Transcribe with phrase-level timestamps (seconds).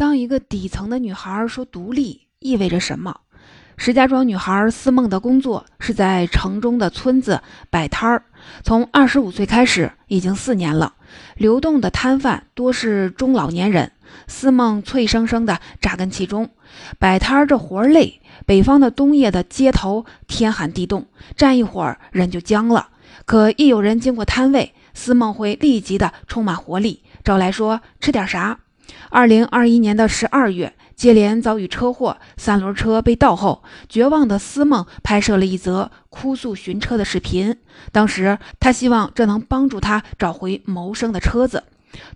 [0.00, 3.20] 当一个底层的女孩说独立意味着什么？
[3.76, 8.24] 石家庄女孩思梦的工作是在城中的村子摆摊儿，
[8.62, 10.94] 从二十五岁开始，已经四年了。
[11.36, 13.92] 流动的摊贩多是中老年人，
[14.26, 16.48] 思梦脆生生的扎根其中。
[16.98, 22.88] 摆摊儿这活儿累，北方的冬夜的街头天寒地冻，站一会儿人就僵了。
[23.26, 28.60] 可一有人经过摊位，思梦会立即的充满活力，招来说吃点啥。
[29.08, 37.56] 二零二一年的十二月，接连遭遇车祸，三轮车被盗后，绝望的思梦拍摄了一则哭诉寻车的视频。
[37.90, 41.64] 当时他希望这能帮助他找回谋生的车子。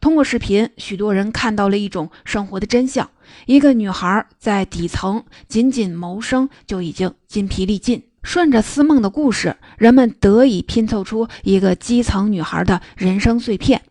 [0.01, 3.11] 通过视频，许多人看到了一种生活的真相：
[3.47, 8.05] 一个女孩在底层仅仅谋生就已经筋疲力尽。
[8.23, 13.83] 顺着思梦的故事，人们得以拼凑出一个基层女孩的人生碎片。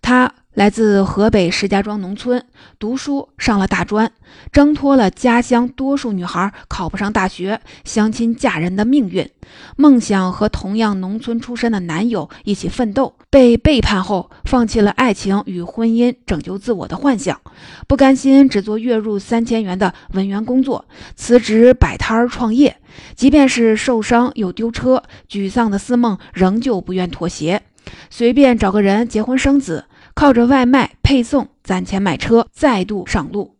[0.00, 0.32] 她。
[0.54, 2.44] 来自河北石家庄农村，
[2.80, 4.10] 读书上了大专，
[4.50, 9.30] 挣脱了家乡多数女孩考不上大学、相亲嫁人的命运，
[9.76, 17.40] 梦想和同样农村出身的男友一起奋斗，被背叛后放弃了爱情与婚姻拯救自我的幻想，
[17.86, 22.76] 不甘心只做月入三千元的文员工作，辞职摆摊儿创业，
[23.14, 27.62] 即便是受伤又丢车，沮丧的思梦仍旧不愿妥协，
[28.10, 29.84] 随便找个人结婚生子。
[30.20, 33.56] 靠着外卖配送攒钱买车，再度上路。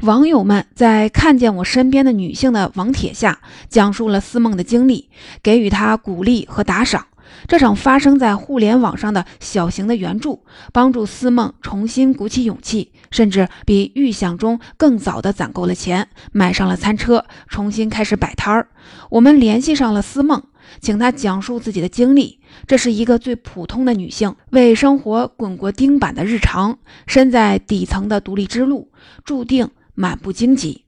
[0.00, 5.10] 网友们在看见我身边的女性的网帖下，讲述了思梦的经历，
[5.44, 7.06] 给予她鼓励和打赏。
[7.46, 18.66] 这场发生在互联网上的小型的援助，帮助思梦重新鼓起勇气，甚至比预想中更早的攒够了钱，买上了餐车，重新开始摆摊儿。
[19.08, 20.42] 我们联系上了思梦。
[20.80, 22.40] 请她讲述自己的经历。
[22.66, 28.90] 这是一个最普通的女性，为生活滚过钉板的日常，身在底层的独立之路，
[29.24, 30.84] 注定满不荆棘。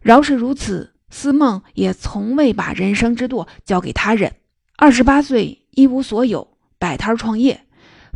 [0.00, 4.32] 饶是如此，思梦也从未把人生之舵交给他人。
[4.76, 6.48] 二十八岁，一无所有，
[6.78, 7.62] 摆摊创业，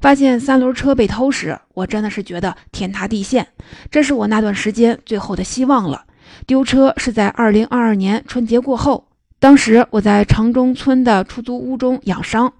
[0.01, 3.49] 发现三轮车被偷时，我真的是觉得天塌地陷。
[3.91, 6.05] 这是我那段时间最后的希望了。
[6.47, 9.10] 丢车是在二零二二年春节过后。
[9.41, 12.53] 当时我在城中村的出租屋中养伤，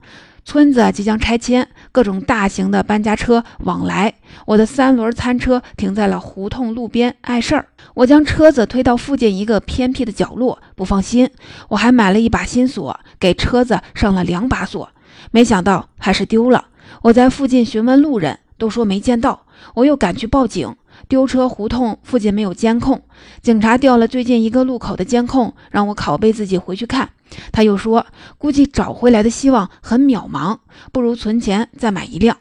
[0.47, 4.15] 村子即将拆迁，各种大型的搬家车往来，
[4.47, 7.67] 我的三轮餐车停在了胡同路边碍事儿。
[7.93, 11.29] 我将车子推到附近一个偏僻的角落，不放心，
[11.69, 14.89] 我还买了一把新锁，给车子上了两把锁，
[15.33, 16.69] 没想到还是丢了。
[17.03, 20.75] 我在附近询问路人，都说没见到，我又赶去报警。
[21.11, 23.03] 丢车胡同附近没有监控，
[23.43, 27.11] 警察调了最近一个路口的监控，让我拷贝自己回去看。
[27.51, 28.07] 他又说，
[28.39, 30.59] 估计找回来的希望很渺茫，
[30.93, 32.37] 不如存钱再买一辆。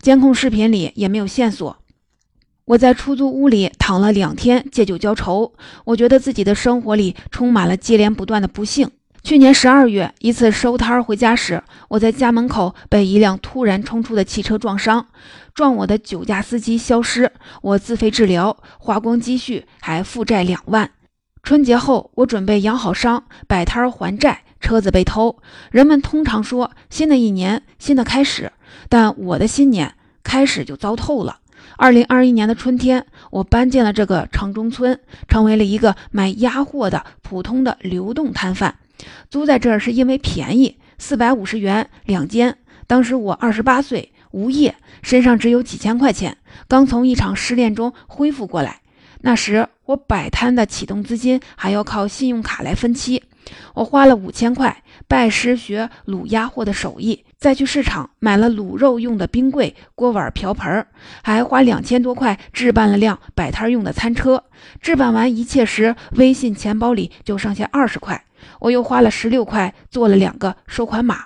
[0.00, 1.76] 监控视频里也没有线索。
[2.64, 5.52] 我在出租屋里躺了两天，借酒浇愁。
[5.84, 8.90] 我觉得自己的生活里充满了接连不断的不幸。
[9.22, 15.06] 去年十二月，一次收摊回家时，我在家门口被一辆突然冲出的汽车撞伤，
[15.54, 17.30] 撞我的酒驾司机消失，
[17.62, 20.90] 我自费治疗，花光积蓄，还负债两万。
[21.44, 25.38] 春节后，我准备养好伤，摆摊还债，车子被偷。
[25.70, 28.50] 人们通常说新的一年新的开始，
[28.88, 29.94] 但我的新年
[30.24, 31.38] 开始就糟透了。
[31.76, 34.98] 二零二一年的春天，我搬进了这个城中村，
[35.28, 38.74] 成为了一个卖鸭货的普通的流动摊贩。
[39.30, 42.58] 租在这儿是因为便宜，四百五十元两间。
[42.86, 46.36] 当时我二十八岁，无业，身上只有几千块钱，
[46.66, 48.80] 刚从一场失恋中恢复过来。
[49.20, 53.22] 那时我摆摊的启动资金还要靠信用卡来分期，
[53.74, 60.84] 我花了五千块拜师学卤鸭货的手艺，再去市场买了卤肉用的冰柜、锅碗瓢盆，
[61.22, 64.42] 还花两千多块置办了辆摆摊用的餐车。
[64.82, 68.22] 置办完一切时，微信钱包里就剩下二十块。
[68.58, 71.24] 我又花了十六块做了两个收款码，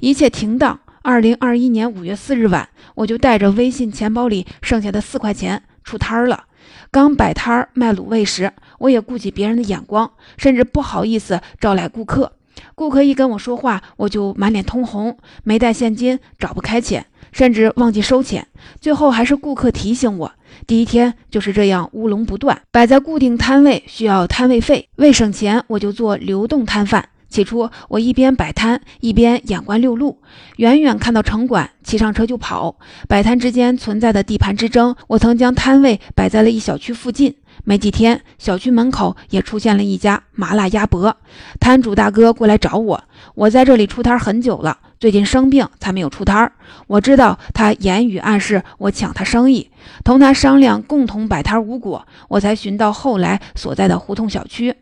[0.00, 0.80] 一切停当。
[1.06, 6.46] 二零二一年五月四日晚，我就带着微信钱包里剩下的四块钱出摊儿了。
[6.90, 12.32] 刚摆摊儿卖卤味时，我也顾及别人的眼光，甚至不好意思招来顾客。
[12.74, 17.06] 顾客一跟我说话，我就满脸通红，没带现金找不开钱。
[17.30, 18.48] 甚至忘记收钱，
[18.80, 20.32] 最后还是顾客提醒我。
[20.66, 22.62] 第一天就是这样乌龙不断。
[22.72, 27.10] 摆在固定摊位需要摊位费，为省钱我就做流动摊贩。
[27.36, 30.22] 起初我一边摆摊一边眼观六路，
[30.56, 32.78] 远远看到城管，骑上车就跑。
[33.06, 37.34] 摆摊之间存在的地盘之争，我曾将摊位摆在了一小区附近。
[37.64, 41.14] 没几天，小区门口也出现了一家麻辣鸭脖，
[41.60, 43.04] 摊主大哥过来找我。
[43.34, 46.50] 我在这里出摊很久了，最近生病才没有出摊。
[46.86, 49.70] 我知道他言语暗示我抢他生意，
[50.02, 54.74] 同他商量共同摆摊无果，我才寻到后来所在的胡同小区。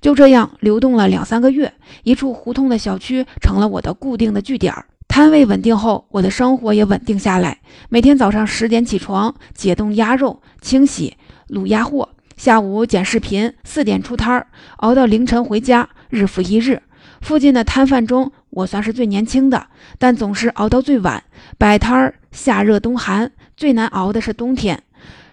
[0.00, 1.72] 就这样流动了两三个月，
[2.02, 4.74] 一处胡同的小区成了我的固定的据点。
[5.08, 7.60] 摊位稳定后，我的生活也稳定下来。
[7.88, 11.16] 每天早上十点起床，解冻鸭肉、清洗、
[11.48, 14.48] 卤鸭货；下午剪视频，四点出摊儿，
[14.78, 16.82] 熬到凌晨回家，日复一日。
[17.22, 19.68] 附近的摊贩中，我算是最年轻的，
[19.98, 21.24] 但总是熬到最晚。
[21.56, 24.82] 摆摊儿，夏热冬寒，最难熬的是冬天。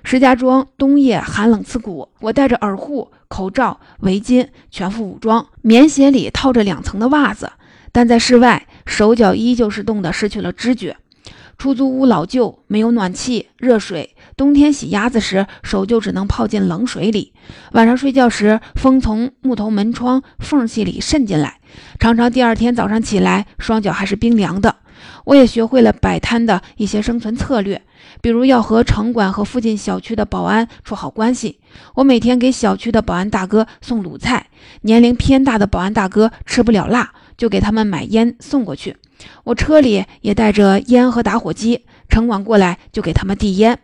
[0.03, 7.51] 石家庄冬夜寒冷刺骨，我戴着耳护、口罩、围巾，全副武装，棉鞋里套着两层的袜子，
[7.91, 10.97] 但在室外，手脚依旧是冻得失去了知觉。
[11.57, 17.31] 出租屋老旧，没有暖气、热水，冬天洗鸭子时，手就只能泡进冷水里。
[17.71, 21.59] 晚上睡觉时，风从木头门窗缝隙里渗进来，
[21.99, 24.75] 常常第二天早上起来，双脚还是冰凉的。
[25.25, 27.81] 我也学会了摆摊的一些生存策略，
[28.21, 31.59] 比如要和城管和附近小区的保安处好关系。
[31.95, 34.47] 我每天给小区的保安大哥送卤菜，
[34.81, 38.97] 年龄偏大的保安大哥吃不了辣，就给他们买烟送过去。
[39.45, 43.79] 我车里也带着烟和打火机，城管过来就给他们递烟。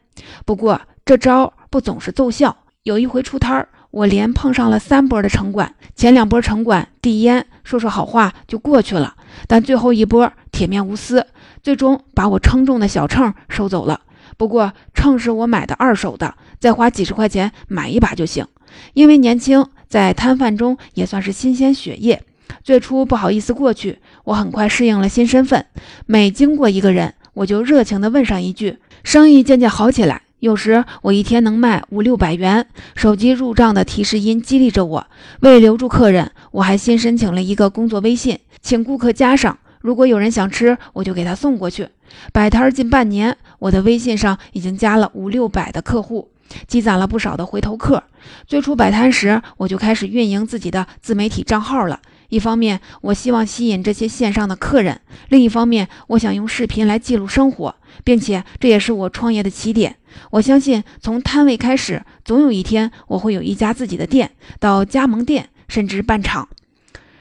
[0.45, 9.15] 不过这招不总是奏效，有一回出摊儿，我连碰上了三波的城管，前两波城管递烟说说好话就过去了，
[9.47, 10.31] 但最后一波。
[10.51, 11.25] 铁面无私，
[11.63, 14.01] 最终把我称重的小秤收走了。
[14.35, 18.45] 不过秤是我买的二手的，再花几十块钱买一把就行。
[18.93, 22.21] 因为年轻，在摊贩中也算是新鲜血液。
[22.61, 25.65] 最初不好意思过去，我很快适应了新身份。
[26.05, 30.23] 每经过一个人，我就热情地问上一句，生意渐渐好起来。
[30.39, 32.65] 有时我一天能卖五六百元，
[32.95, 35.07] 手机入账的提示音激励着我。
[35.41, 39.57] 为留住客人，我还新申请了一个工作微信，请顾客加上。
[39.81, 41.89] 如果有人想吃，我就给他送过去。
[42.31, 46.29] 摆摊近半年，我的微信上已经加了五六百的客户，
[46.67, 48.01] 积攒了不少的回头客。
[48.47, 51.99] 最初摆摊时，我就开始运营自己的自媒体账号了。
[52.29, 54.95] 一方面，我希望吸引这些线上的客人；
[55.29, 59.97] 另一方面，我想用视频来记录生活，并且这也是我创业的起点。
[60.31, 66.49] 我相信，从摊位开始，总有一天我会有一家自己的店，到加盟店，甚至办厂。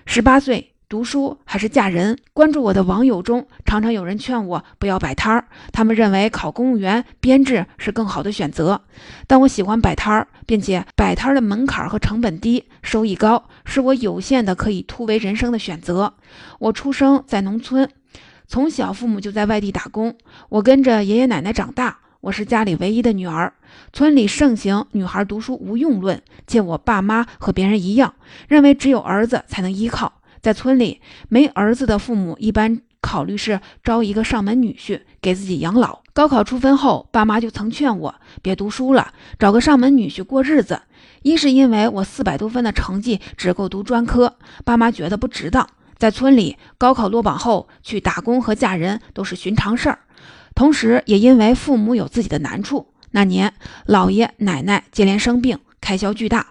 [0.06, 0.72] 十八岁。
[0.90, 2.16] 读书还是嫁人？
[2.32, 8.80] 关注我的网友中，常常有人劝我不要摆摊儿，他们认为考公务员编制是更好的选择。
[9.26, 16.14] 但我喜欢摆摊儿，并且摆摊儿的门槛和成本低，收益高，是我有限的可以突围人生的选择。
[16.58, 17.86] 我出生在农村，
[18.50, 20.16] 从小父母就在外地打工，
[20.48, 23.52] 我跟着爷爷奶奶长大，我是家里唯一的女儿。
[23.92, 28.14] 村里盛行女孩读书无用论，且我爸妈和别人一样，
[28.48, 30.22] 认为只有儿子才能依靠。
[30.40, 36.00] 在村里，没儿子的父母一般考虑是招一个上门女婿给自己养老。
[36.14, 40.80] 高考出分后，爸妈就曾劝我别读书了，找个上门女婿过日子。
[41.20, 45.68] 一是因为我四百多分的成绩只够读专科，爸妈觉得不值当。
[45.98, 49.98] 在村里，高考落榜后去打工和嫁人都是寻常事儿。
[50.54, 53.52] 同时，也因为父母有自己的难处，那年
[53.86, 56.48] 姥爷奶奶接连生病，开销巨大。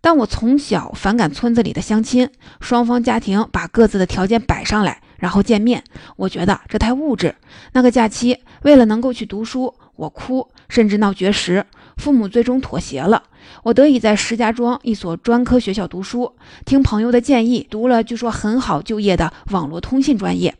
[0.00, 2.30] 但我从小反感村子里的相亲，
[2.60, 5.84] 双方家庭把各自的条件摆上来，然后见面，
[6.16, 7.34] 我觉得这太物质。
[7.72, 11.66] 那个假期，为了能够去读书，我哭，甚至闹绝食，
[12.00, 13.22] 父母最终妥协了。
[13.62, 16.32] 我得以在石家庄一所专科学校读书，
[16.64, 20.56] 听朋友的建议，读了据说很好就业的网络通信专业。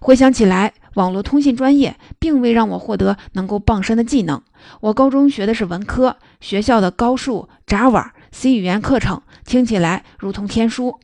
[0.00, 4.40] 回想起来，网络通信专业并未让我获得能够傍身的技能。
[4.80, 8.10] 我高中学的是文科，学校的高数、Java。
[8.34, 10.98] C 语言课程听起来如同天书，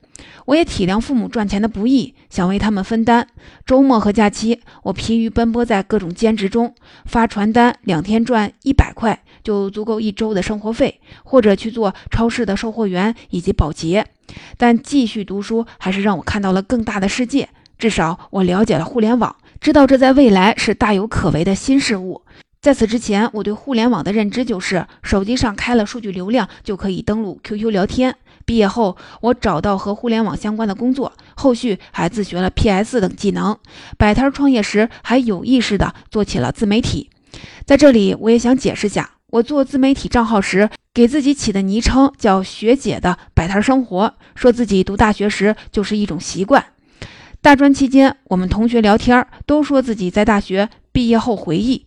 [0.46, 3.26] 我也体谅父母赚钱的不易，想为他们分担。
[3.66, 14.04] 周末和假期，我疲于奔波在各种兼职中，发传单，两天赚一百块就足够一周的生活费，或者去做超市的售货员以及保洁。
[14.58, 22.20] 但继续读书还是让我看到了更大的世界，至少我了解了互联网，知道这在未来是大有可为的新事物。
[22.60, 28.14] 在此之前，我对互联网的认知就是手机上开了数据流量就可以登录 QQ 聊天。
[28.44, 33.56] 毕业后，我找到和互联网相关的工作，后续还自学了 PS 等技能。
[33.96, 37.08] 摆摊创业时，还有意识地做起了自媒体。
[37.64, 46.64] 在这里，我也想解释下，我做自媒体账号时给自己起的昵称叫“学姐的摆摊生活”，说自己读大学时就是一种习惯。
[47.42, 51.84] 大专期间，我们同学聊天都说自己在大学毕业后回忆。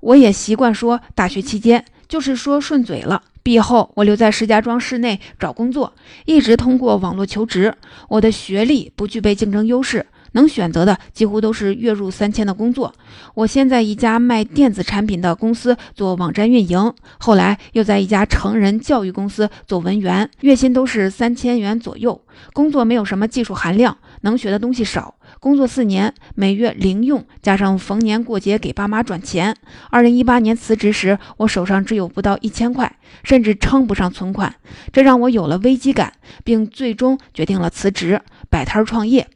[0.00, 3.22] 我也习惯说大学期间，就是说顺嘴了。
[3.44, 5.94] 毕业后，我留在石家庄市内找工作，
[6.26, 7.72] 一直通过网络求职。
[8.08, 12.92] 我的学历不具备竞争优势，能选择的几乎都是月入三千的工作。
[13.34, 22.20] 我先在一家卖电子产品的公司做网站运营，后来又在一家成人教育公司做文员，月薪都是三千元左右。
[22.52, 25.14] 工作没有什么技术含量，能学的东西少。
[25.38, 29.54] 工作四年，每月零用加上逢年过节给爸妈转钱。
[29.90, 34.54] 二零一八年辞职时，我手上只有不到一千块，甚至称不上存款，
[34.92, 39.28] 这让我有了危机感，并最终决定了辞职，摆摊创业。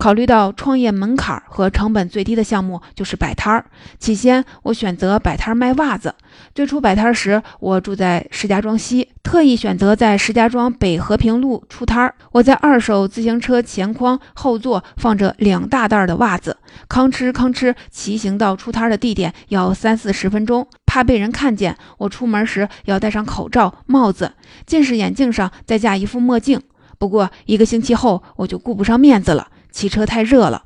[0.00, 3.66] 考虑到创业门槛和成本最低的项目就是摆摊儿，
[3.98, 6.14] 起先我选择摆摊卖袜子。
[6.54, 12.14] 最初摆摊时，我住在石家庄西，特意选择在石家庄北和平路出摊儿。
[12.32, 16.56] 我在二手自行车前筐后座放着两大袋的袜子，
[16.88, 21.76] 吭哧吭哧骑行到出摊的地点要三四十分钟，怕被人看见。
[21.98, 24.32] 我出门时要戴上口罩、帽子，
[24.64, 26.58] 近视眼镜上再架一副墨镜。
[26.98, 29.48] 不过一个星期后，我就顾不上面子了。
[29.70, 30.64] 骑车太热了，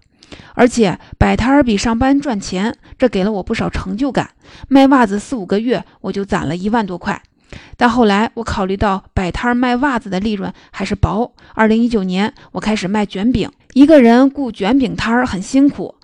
[0.55, 4.31] 而且摆摊儿比上班赚钱，这给了我不少成就感。
[4.69, 7.23] 卖袜子四五个月，我就攒了一万多块。
[7.77, 11.35] 但后来我考虑到摆摊儿卖袜子的利润还是薄。
[11.55, 15.95] 二零一九年，我开始卖卷饼，一个人雇卷饼摊儿很辛苦，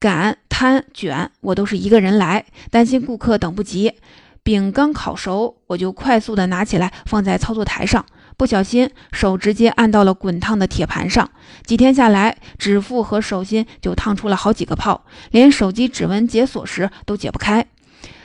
[0.00, 3.94] 擀、摊、卷，我都是一个人来，担心顾客等不及。
[4.42, 8.04] 饼刚烤熟，我就快速的拿起来放在操作台上。
[8.40, 11.28] 不小心手直接按到了滚烫的铁盘上，
[11.66, 17.66] 几天下来，指腹和手心就烫出了好几个泡，连手机指纹解锁时都解不开。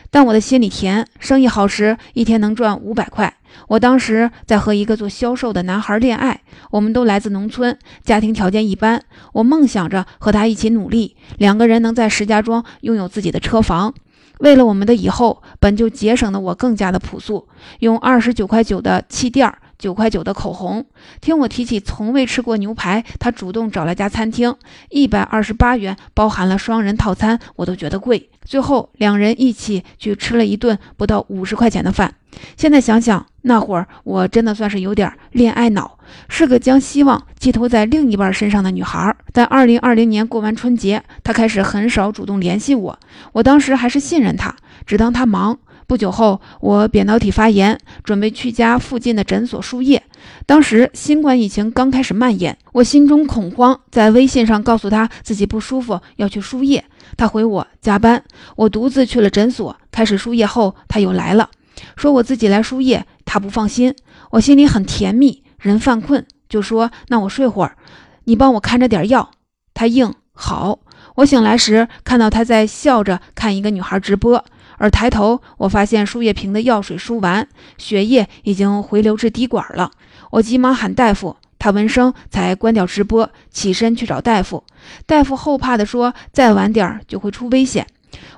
[0.10, 3.36] 但我的心里甜，生意好时一天能赚五百块。
[3.67, 6.39] 我当时在和一个做销售的男孩恋爱，
[6.72, 9.03] 我们都来自农村，家庭条件一般。
[9.34, 13.93] 我梦想着和他一起努力，两个人能在石家庄拥有自己的车房。
[14.39, 19.60] 为了我们的以后，本就节省的我更加的朴素，用二十九块九的气垫儿。
[19.77, 20.86] 九块九的口红，
[21.22, 24.55] 听我提起从未吃过牛排，他主动找了家餐厅，
[24.89, 28.29] 一百二十八元包含了双人套餐，我都觉得贵。
[28.44, 32.13] 最后两人一起去吃了一顿不到五十块钱的饭。
[32.58, 39.15] 现在想想，那会儿我真的算是有点恋爱脑，是个将希望寄托在另一半身上的女孩。
[39.32, 43.00] 但二零二零年过完春节，他开始很少主动联系我，
[43.34, 44.55] 我当时还是信任他，
[44.86, 45.58] 只当他忙。
[45.88, 50.01] 不久后，我扁桃体发炎，准备去家附近的诊所输液。
[50.46, 56.84] 当时新冠疫情刚开始蔓延，我心中恐慌，在微信上告诉他自己不舒服要去输液。
[57.18, 58.24] 他回我加班，
[58.56, 59.77] 我独自去了诊所。
[59.92, 61.50] 开始输液后，他又来了，
[61.96, 63.96] 说我自己来输液，他不放心。
[64.32, 67.77] 我心里很甜蜜，人犯困就说那我睡会儿，
[68.24, 69.30] 你帮我看着点药。
[69.75, 70.80] 他应好。
[71.18, 74.44] 我醒来时看到他在笑着看一个女孩直播。
[74.77, 79.91] 而抬头，我发现输液瓶的药水输完，血液已经回流至滴管了。
[80.32, 84.63] 我急忙喊大夫，他闻声才关掉直播，起身去找大夫。
[85.05, 87.88] 大夫后怕地说：“再晚点就会出危险。”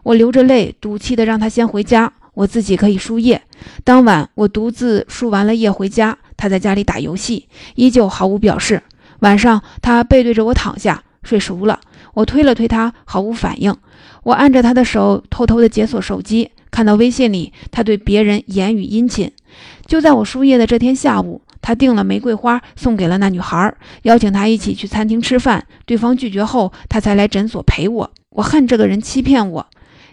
[0.03, 3.41] 我流着泪，赌气地让他先回家，我自己可以输液。
[3.83, 8.81] 当晚，我独自输完了液回家，他在家里打游戏，依旧毫无表示。
[9.19, 11.79] 晚上，他背对着我躺下睡熟了，
[12.13, 13.75] 我推了推他，毫无反应。
[14.27, 19.31] 我按着他的手，偷偷的解锁手机，看到微信里他对别人言语殷勤。
[19.85, 25.65] 就在我输液的这天下午，他订了玫瑰花送给了那女孩，邀请她一起去餐厅吃饭。
[25.85, 28.11] 对方拒绝后，他才来诊所陪我。
[28.31, 29.65] 我恨这个人欺骗我，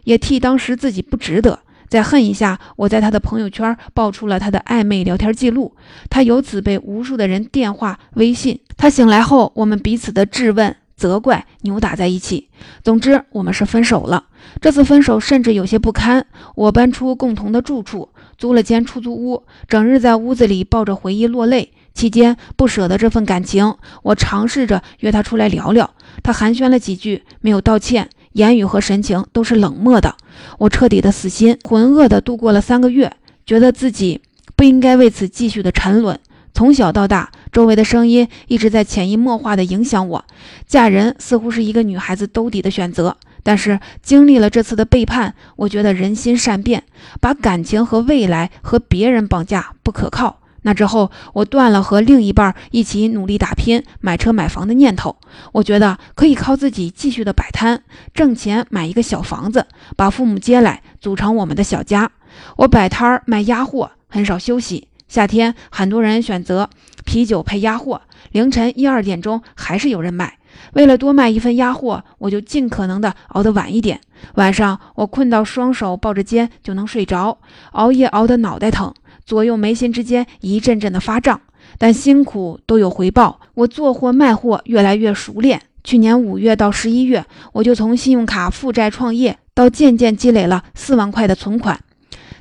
[0.05, 1.59] 也替当时自己不值得。
[1.89, 5.75] 再恨一下，我在他的朋友圈爆出了他的暧昧聊天记录，
[6.09, 8.61] 他由此被无数的人电话、微信。
[8.77, 10.77] 他醒来后，我们彼此的质问。
[10.97, 12.49] 责怪扭打在一起，
[12.83, 14.25] 总之我们是分手了。
[14.61, 16.27] 这次分手甚至有些不堪。
[16.55, 21.73] 我搬出共同的住处，租了间出租屋，整日在屋子里抱着回忆落泪。
[21.95, 25.95] 期间不舍得这份感情，我尝试着约他出来聊聊。
[26.23, 30.17] 他寒暄了几句，没有道歉，言语和神情都是冷漠的。
[30.59, 33.13] 我彻底的死心，浑噩的度过了三个月，
[33.47, 34.21] 觉得自己
[34.57, 36.19] 不应该为此继续的沉沦。
[36.53, 37.31] 从小到大。
[37.55, 40.25] 周围的声音一直在潜移默化地影响我。
[40.67, 46.83] 嫁人似乎是一个女孩子兜底的选择，但是经历了这次的背叛，我觉得人心善变，
[47.21, 50.41] 把感情和未来和别人绑架不可靠。
[50.63, 55.15] 那之后，我断了和另一半一起努力打拼、买车买房的念头。
[55.53, 62.11] 我觉得可以靠自己继续的摆摊挣钱，买一个小房子，把父母接来，组成我们的小家。
[62.57, 64.89] 我摆摊儿卖鸭货，很少休息。
[65.07, 66.69] 夏天，很多人选择
[67.05, 68.01] 啤酒配鸭货，
[68.33, 70.39] 凌晨一二点钟还是有人买。
[70.75, 74.01] 为了多卖一份鸭货，我就尽可能的熬得晚一点。
[74.35, 77.39] 晚上我困到双手抱着肩就能睡着，
[77.73, 78.93] 熬夜熬得脑袋疼，
[79.25, 81.41] 左右眉心之间一阵阵的发胀。
[81.77, 85.61] 但辛苦都有回报，我做货卖货越来越熟练。
[85.83, 91.79] 去年五月到十一月，我就从信用卡负债创业，到渐渐积累了四万块的存款。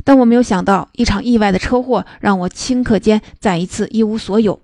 [0.03, 4.59] 但我没有想到，一场意外的车祸让我顷刻间再一次一无所有。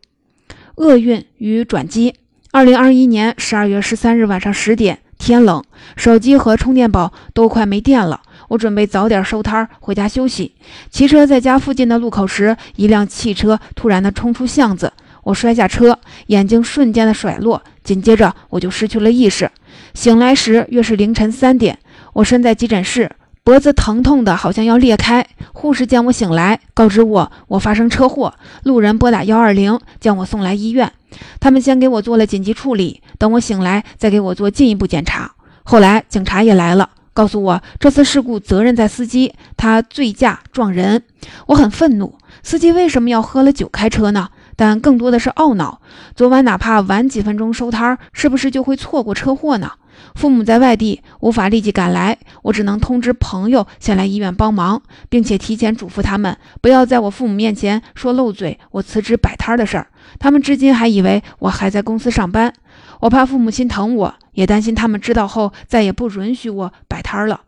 [0.76, 2.16] 厄运与转机。
[2.52, 5.64] 二零二一年十二月十三日晚上十点，天冷，
[5.96, 8.22] 手机和充电宝都快没电了。
[8.48, 10.56] 我准备早点收摊回家休息。
[10.90, 14.92] 骑车在家附近的路口时，一辆汽车突然的冲出巷子，
[15.24, 19.52] 我摔下车，眼睛瞬间的甩落，紧接着我就失去了意识。
[19.94, 21.78] 醒来时约是凌晨三点，
[22.14, 23.12] 我身在急诊室。
[23.50, 30.92] 脖子疼痛的好像要裂开，护士见我醒来，告知我我发生车祸，路人拨打幺二零将我送来医院。
[31.40, 35.32] 他们先给我做了紧急处理，等我醒来再给我做进一步检查。
[35.64, 41.02] 后来警察也来了，告诉我这次事故责任在司机，他醉驾撞人。
[41.48, 44.30] 我很愤怒，司机为什么要喝了酒开车呢？
[44.56, 45.82] 但更多的是懊恼，
[46.16, 49.72] 昨晚哪怕晚几分钟收摊，是不是就会错过车祸呢？
[50.16, 59.88] 父母在外地，无法立即赶来，我只能通知朋友先来医院帮忙，并且提前嘱咐他们不要在我父母面前说漏嘴我辞职摆摊的事儿。
[60.20, 62.54] 他们至今还以为我还在公司上班，
[63.02, 67.42] 我怕父母心疼我，也担心他们知道后再也不允许我摆摊了。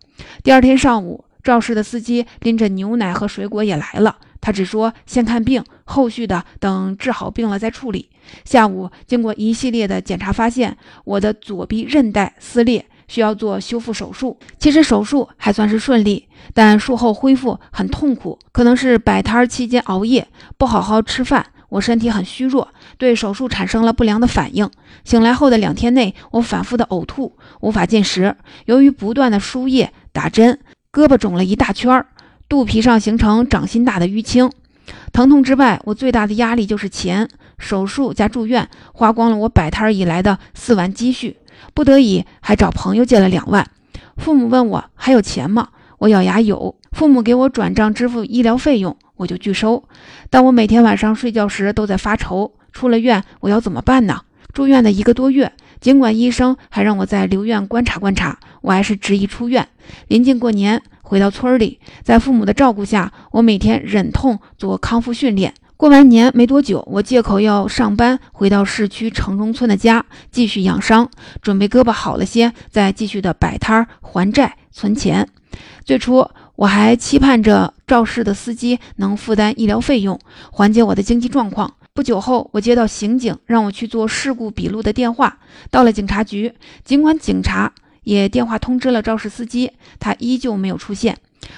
[0.44, 4.18] 第二天上午，肇事的司机拎着牛奶和水果也来了。
[4.40, 8.10] 他只说先看病，后续的等治好病了再处理。
[8.46, 14.38] 下午经过一系列的检查，发现我的左臂韧带撕裂，需要做修复手术。
[14.58, 24.70] 其实手术还算是顺利，但术后恢复很痛苦，可能是摆摊期间熬夜不好好吃饭，我身体很虚弱，对手术产生了不良的反应。
[25.04, 28.36] 醒来后的两天内，我反复的呕吐，无法进食。
[28.66, 30.60] 由于不断的输液打针，
[30.94, 32.08] 胳膊肿了一大圈儿。
[32.48, 34.52] 肚皮上形成掌心大的淤青，
[35.12, 37.28] 疼痛之外，我最大的压力就是钱。
[37.58, 41.38] 手术加住院，花光了我摆摊以来的四万积蓄，
[41.76, 43.68] 不得已还找朋友借了两万。
[44.18, 45.70] 父母问我还有钱吗？
[46.00, 46.76] 我咬牙有。
[46.92, 49.84] 父母给我转账支付医疗费用，我就拒收。
[50.30, 54.22] 但我每天晚上睡觉时都在发愁，出了院我要怎么办呢？
[54.52, 59.68] 住院的一个多月，尽管医生还让我在留院观察观察，我还是执意出院。
[60.08, 60.82] 临近过年。
[61.12, 65.54] 回到村里，在父母的照顾下，我每天忍痛做康复训练。
[65.76, 71.10] 过完年没多久，我借口要上班，回到市区城中村的家，继续养伤，
[71.42, 75.28] 准备胳膊好了些，再继续的摆摊还债存钱。
[75.84, 80.18] 最初我还期盼着肇事的司机能负担医疗费用，
[80.50, 81.74] 缓解我的经济状况。
[81.94, 85.40] 不久后，我接到刑警让我去做事故笔录的电话。
[85.70, 86.54] 到了警察局，
[86.86, 87.74] 尽管警察。
[88.04, 91.18] 也电话通知了肇事司机，他依旧没有出现。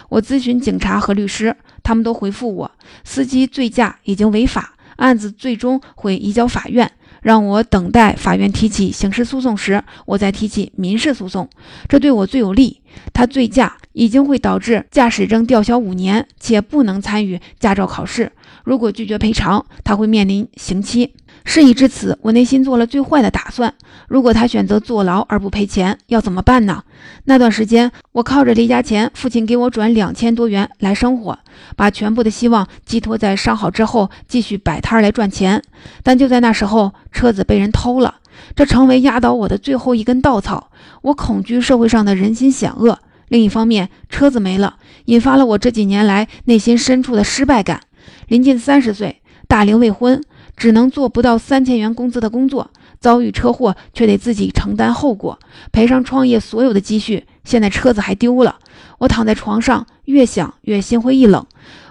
[0.10, 2.72] 我咨询警察和律师，他们都回复我，
[3.04, 11.50] 司机醉驾已经违法，案子最终会移交法院，让我等待法院提起刑事诉讼时，我再提起民事诉讼，
[11.88, 12.82] 这对我最有利。
[13.12, 18.32] 他醉驾已经会导致驾驶证吊销五年，且不能参与驾照考试。
[18.64, 21.14] 如果拒绝赔偿，他会面临刑期。
[21.46, 23.74] 事已至此，我内心做了最坏的打算。
[24.08, 26.84] 如果他选择坐牢而不赔钱，要怎么办呢？
[27.26, 31.38] 那段时间，我靠着离家前父亲给我转两千多元来生活，
[31.76, 35.62] 把全部的希望寄托在伤好之后继续摆摊来赚钱。
[36.02, 38.16] 但就在那时候，车子被人偷了，
[38.56, 40.70] 这成为压倒我的最后一根稻草。
[41.02, 47.82] 我恐惧社会上的人心险恶，另一方面，车子没了，引发了我这几年来内心深处的失败感。
[48.28, 50.22] 临近三十岁，大龄未婚。
[50.56, 55.38] 只能做不到三千元工资的工作，遭遇车祸却得自己承担后果，
[55.72, 58.58] 赔上创业所有的积蓄，现在车子还丢了。
[59.00, 61.46] 我躺在床上，越想越心灰意冷，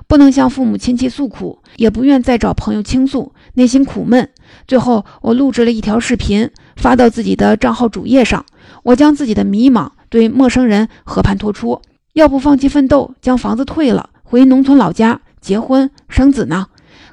[0.07, 4.29] 不能向父母亲戚诉苦，也不愿再找朋友倾诉，内心苦闷。
[4.67, 8.45] 最后，我录制了一条视频，发到自己的账号主页上。
[8.85, 11.83] 我将自己的迷茫对陌生人和盘托出：
[12.15, 16.67] 要不放弃奋斗，将房子退了，回农村老家结婚生子呢？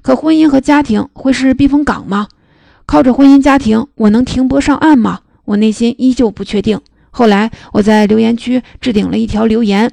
[0.10, 2.30] 可婚姻和家庭会是避风港吗？
[2.88, 5.19] 靠着婚姻家庭，我能停泊上岸吗？
[5.45, 6.82] 我内心依旧不确定。
[7.12, 9.91] 后来我在留言区置顶了一条留言，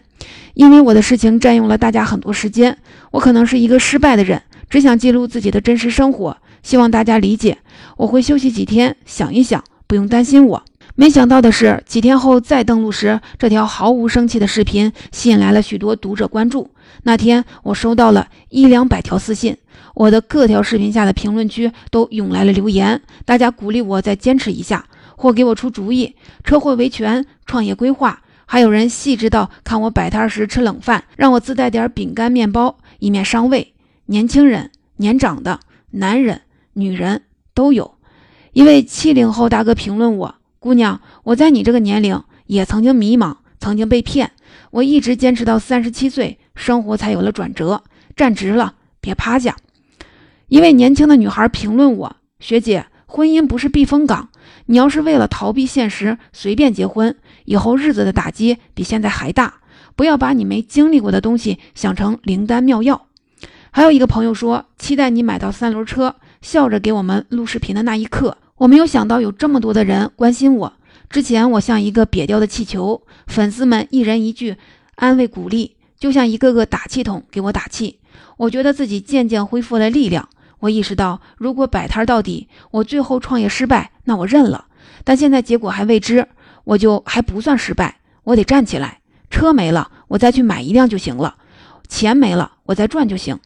[0.55, 2.79] 因为我的事情占用了大家很多时间，
[3.11, 7.59] 我可能是一个失败的人，只想记录自己的真实生活，希望大家理解。
[7.99, 10.65] 我会休息几天，想一想，不用担心我。
[10.99, 16.71] 没想到的是，几天后再登录时，这条毫无生气的视频吸引来了许多读者关注。
[17.03, 19.59] 那天我收到了一两百条私信。
[19.95, 33.75] 我的各条视频下的评论区都涌来了留言，大家鼓励我再坚持一下，或给我出主意，车祸维权、创业规划，还有人细致到看我摆摊时吃冷饭，让我自带点饼干、面包，以免伤胃。
[34.07, 36.41] 年轻人、年长的、男人、
[36.73, 37.97] 女人都有。
[38.55, 44.33] 一位七零后大哥评论我：“姑娘，我在你这个年龄也曾经迷茫，曾经被骗，
[44.71, 47.85] 我一直坚持到三十七岁，生活才有了转折。
[48.17, 49.57] 站直了，别趴下。”
[50.49, 54.31] 一位年轻的女孩评论我：“学姐，婚姻不是避风港，
[54.67, 59.55] 你要是为了逃避现实随便结婚，以后日子的打击比现在还大。
[59.95, 63.07] 不要把你没经历过的东西想成灵丹妙药。”
[63.71, 70.73] 还有一个朋友说：“期待你买到三轮车，笑着给我们录视频的那一刻。”我没有想到有这么多的人关心我。
[71.11, 74.57] 之前我像一个瘪掉的气球，粉丝们一人一句
[74.95, 78.01] 安慰鼓励，就像一个个打气筒给我打气。
[78.39, 80.29] 我觉得自己渐渐恢复了力量。
[80.61, 84.67] 我意识到，如果摆摊到底，我最后创业失败，那我认了。
[85.05, 86.27] 但现在结果还未知，
[86.65, 88.01] 我就还不算失败。
[88.25, 89.01] 我得站起来。
[89.29, 91.35] 车没了，我再去买一辆就行了；
[91.89, 93.39] 钱没了，我再赚就行。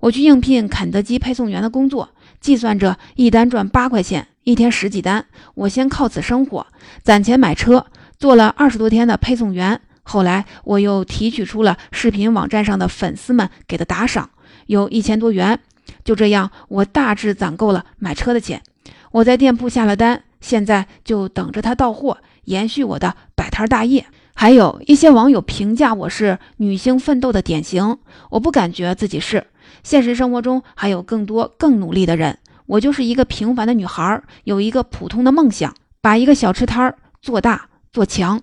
[0.00, 4.28] 我去应聘肯德基配送员的工作，计算着一单赚八块钱。
[4.48, 6.66] 一天十几单，我先靠此生活，
[7.02, 7.84] 攒钱买车，
[8.18, 9.78] 做了二十多天的配送员。
[10.02, 14.30] 后来我又提取出了视频网站上的粉丝们给的打赏，
[14.64, 15.60] 有一千多元。
[16.02, 18.62] 就这样，我大致攒够了买车的钱。
[19.10, 24.06] 我在店铺下了单，现在就等着他到货，延续我的摆摊大业。
[24.32, 27.98] 还有一些网友评价我是女性奋斗的典型，
[28.30, 29.48] 我不感觉自己是。
[29.82, 32.38] 现实生活中还有更多更努力的人。
[32.68, 38.40] 我就是一个平凡的女孩，有一个普通的梦想，把一个小吃摊儿做大做强。